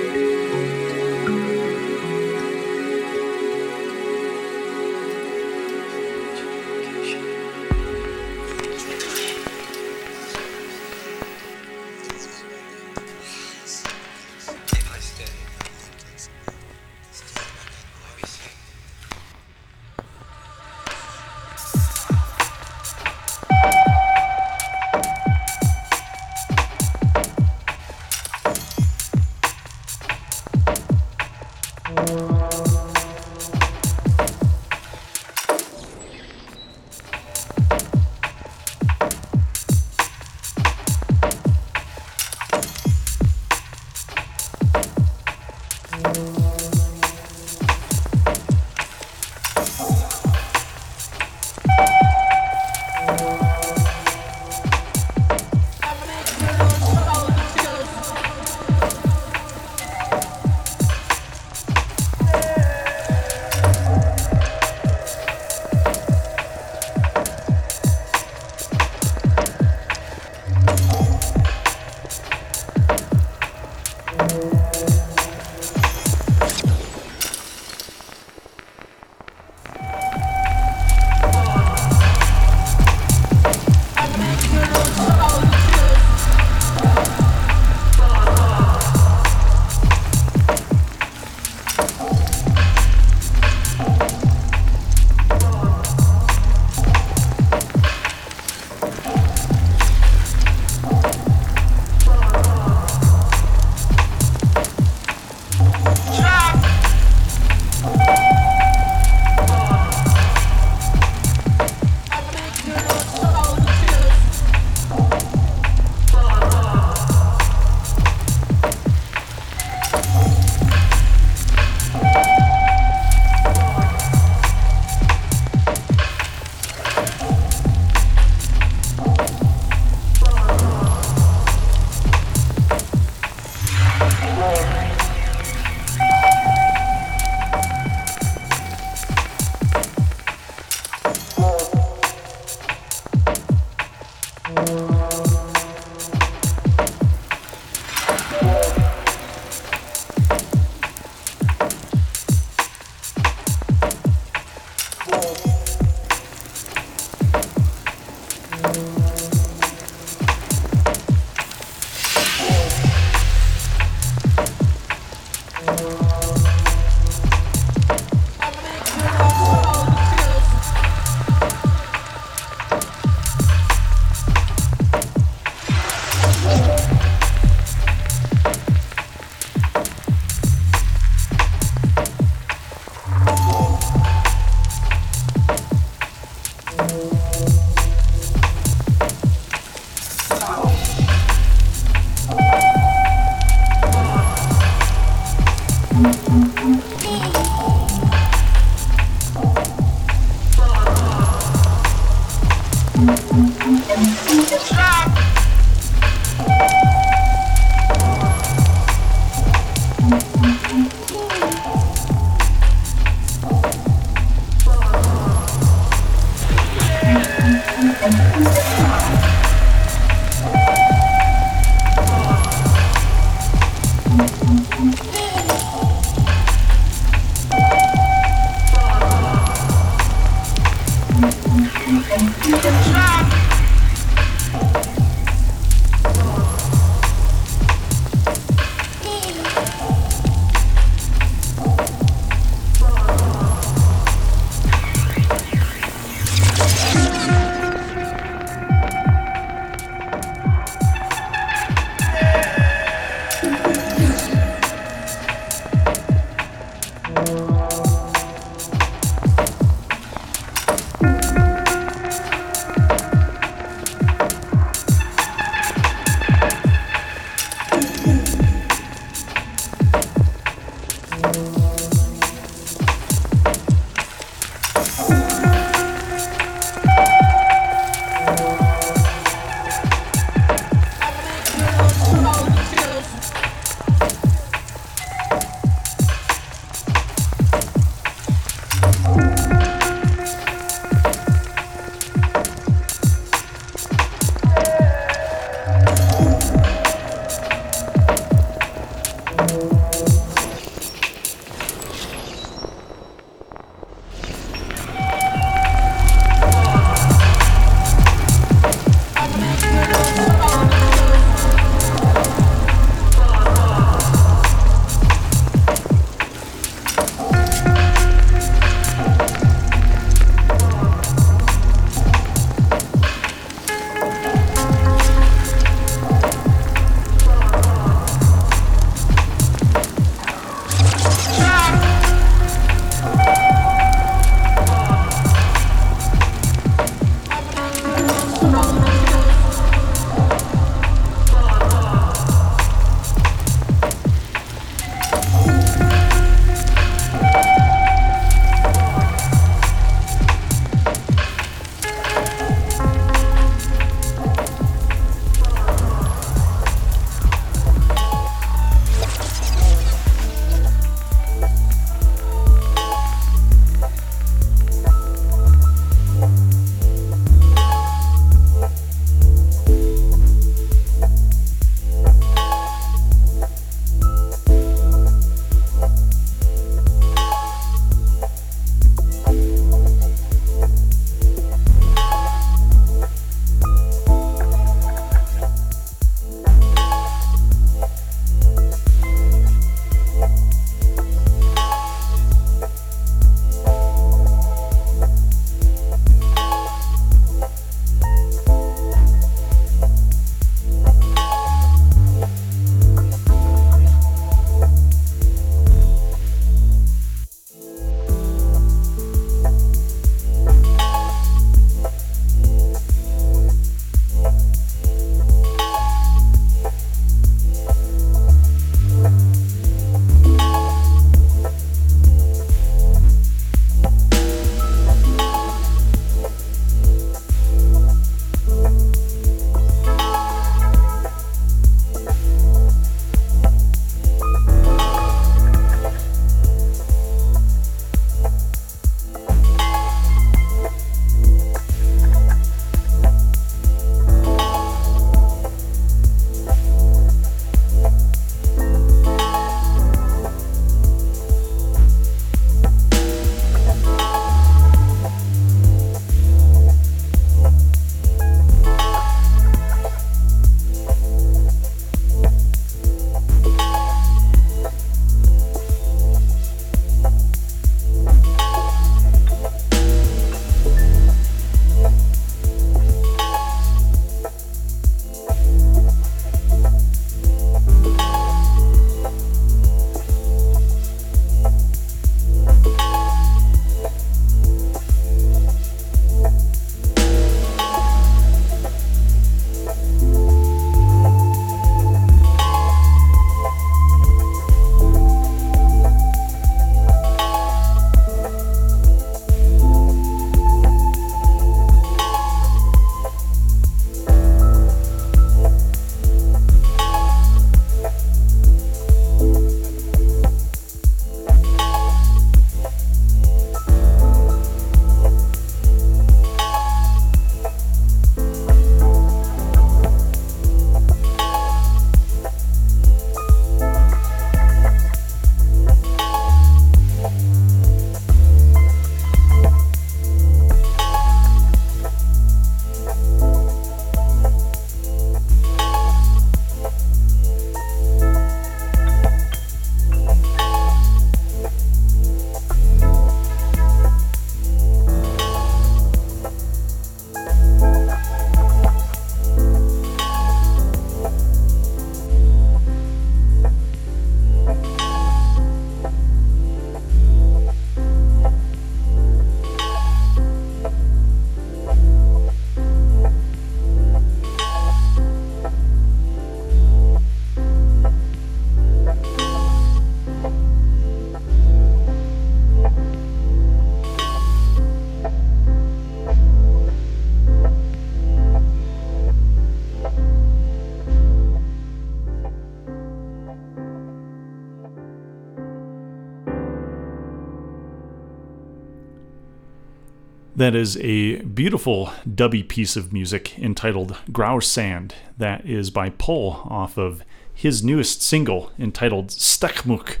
That 590.44 590.54
is 590.54 590.76
a 590.76 591.22
beautiful 591.22 591.86
dubby 592.06 592.46
piece 592.46 592.76
of 592.76 592.92
music 592.92 593.38
entitled 593.38 593.96
Grauer 594.10 594.42
Sand. 594.42 594.94
That 595.16 595.46
is 595.46 595.70
by 595.70 595.88
Pole 595.88 596.42
off 596.44 596.76
of 596.76 597.02
his 597.32 597.64
newest 597.64 598.02
single 598.02 598.52
entitled 598.58 599.08
Stekmuk. 599.08 600.00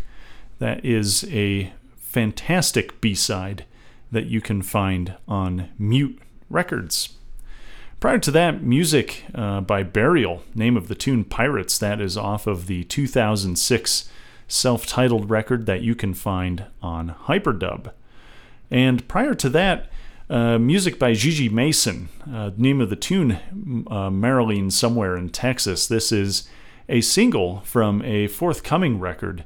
That 0.58 0.84
is 0.84 1.24
a 1.32 1.72
fantastic 1.96 3.00
B 3.00 3.14
side 3.14 3.64
that 4.12 4.26
you 4.26 4.42
can 4.42 4.60
find 4.60 5.14
on 5.26 5.70
Mute 5.78 6.20
Records. 6.50 7.16
Prior 7.98 8.18
to 8.18 8.30
that, 8.32 8.62
music 8.62 9.24
uh, 9.34 9.62
by 9.62 9.82
Burial, 9.82 10.42
name 10.54 10.76
of 10.76 10.88
the 10.88 10.94
tune 10.94 11.24
Pirates, 11.24 11.78
that 11.78 12.02
is 12.02 12.18
off 12.18 12.46
of 12.46 12.66
the 12.66 12.84
2006 12.84 14.10
self 14.46 14.86
titled 14.86 15.30
record 15.30 15.64
that 15.64 15.80
you 15.80 15.94
can 15.94 16.12
find 16.12 16.66
on 16.82 17.14
Hyperdub. 17.28 17.92
And 18.70 19.08
prior 19.08 19.34
to 19.36 19.48
that, 19.48 19.88
uh, 20.30 20.58
music 20.58 20.98
by 20.98 21.12
Gigi 21.12 21.48
Masin, 21.48 22.08
uh, 22.32 22.50
name 22.56 22.80
of 22.80 22.90
the 22.90 22.96
tune, 22.96 23.32
uh, 23.32 24.10
Marilene 24.10 24.72
Somewhere 24.72 25.16
in 25.16 25.28
Texas. 25.28 25.86
This 25.86 26.10
is 26.12 26.48
a 26.88 27.00
single 27.00 27.60
from 27.60 28.02
a 28.02 28.28
forthcoming 28.28 28.98
record 28.98 29.44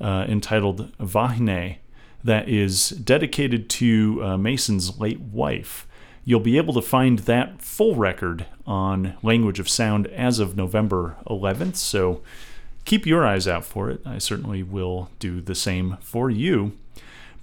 uh, 0.00 0.26
entitled 0.28 0.92
Vahine 0.98 1.78
that 2.24 2.48
is 2.48 2.90
dedicated 2.90 3.70
to 3.70 4.20
uh, 4.22 4.36
Masin's 4.36 4.98
late 4.98 5.20
wife. 5.20 5.86
You'll 6.24 6.40
be 6.40 6.56
able 6.56 6.74
to 6.74 6.82
find 6.82 7.20
that 7.20 7.62
full 7.62 7.94
record 7.94 8.46
on 8.66 9.14
Language 9.22 9.60
of 9.60 9.68
Sound 9.68 10.08
as 10.08 10.40
of 10.40 10.56
November 10.56 11.16
11th, 11.28 11.76
so 11.76 12.20
keep 12.84 13.06
your 13.06 13.24
eyes 13.24 13.46
out 13.46 13.64
for 13.64 13.90
it. 13.90 14.00
I 14.04 14.18
certainly 14.18 14.64
will 14.64 15.08
do 15.20 15.40
the 15.40 15.54
same 15.54 15.98
for 16.00 16.28
you. 16.28 16.72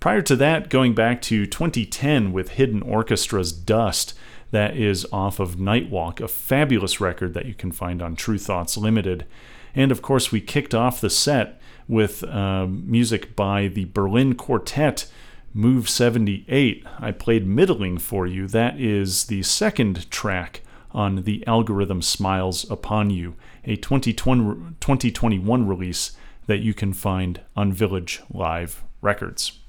Prior 0.04 0.22
to 0.24 0.36
that, 0.36 0.68
going 0.68 0.94
back 0.94 1.22
to 1.22 1.46
2010 1.46 2.34
with 2.34 2.50
Hidden 2.50 2.82
Orchestra's 2.82 3.54
Dust, 3.54 4.14
that 4.52 4.76
is 4.76 5.08
off 5.14 5.40
of 5.40 5.56
Nightwalk, 5.56 6.20
a 6.20 6.28
fabulous 6.28 7.00
record 7.00 7.34
that 7.34 7.46
you 7.46 7.54
can 7.54 7.72
find 7.72 8.02
on 8.02 8.18
Tru 8.18 8.38
Thoughts 8.38 8.76
Limited. 8.76 9.26
And 9.74 9.94
of 9.94 10.02
course, 10.02 10.30
we 10.30 10.42
kicked 10.42 10.76
off 10.76 11.00
the 11.00 11.10
set 11.10 11.58
with 11.88 12.22
uh, 12.26 12.68
music 12.68 13.34
by 13.38 13.70
the 13.70 13.86
Berlin 13.86 14.36
Quartet, 14.36 15.10
Move 15.54 15.88
78. 15.88 16.86
I 17.00 17.12
played 17.14 17.48
Middling 17.48 17.98
for 17.98 18.28
you. 18.28 18.46
That 18.50 18.78
is 18.78 19.28
the 19.28 19.42
second 19.44 20.12
track 20.12 20.64
on 20.92 21.24
The 21.24 21.48
Algorithm 21.48 22.02
Smiles 22.02 22.70
Upon 22.70 23.10
You, 23.10 23.36
a 23.64 23.78
2020, 23.78 24.76
2021 24.82 25.66
release 25.66 26.12
that 26.48 26.60
you 26.60 26.74
can 26.74 26.92
find 26.92 27.40
on 27.56 27.72
Village 27.72 28.22
Live 28.30 28.84
Records. 29.02 29.60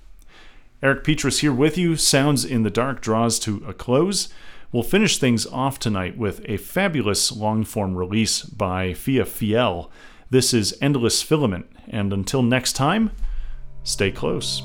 Eric 0.83 1.05
Petrus 1.05 1.39
here 1.39 1.53
with 1.53 1.79
you. 1.79 1.97
Sounds 1.97 2.45
in 2.45 2.63
the 2.63 2.71
Dark 2.71 3.01
draws 3.01 3.39
to 3.41 3.65
a 3.67 3.73
close. 3.73 4.29
We'll 4.73 4.83
finish 4.83 5.19
things 5.19 5.47
off 5.47 5.79
tonight 5.79 6.19
with 6.19 6.45
a 6.47 6.57
fabulous 6.57 7.31
long 7.31 7.65
form 7.65 7.97
release 7.97 8.43
by 8.43 8.93
Fia 8.93 9.25
Fiell. 9.25 9.89
This 10.31 10.53
is 10.53 10.77
Endless 10.81 11.23
Filament, 11.23 11.67
and 11.89 12.13
until 12.13 12.43
next 12.43 12.73
time, 12.73 13.13
stay 13.85 14.11
close. 14.11 14.63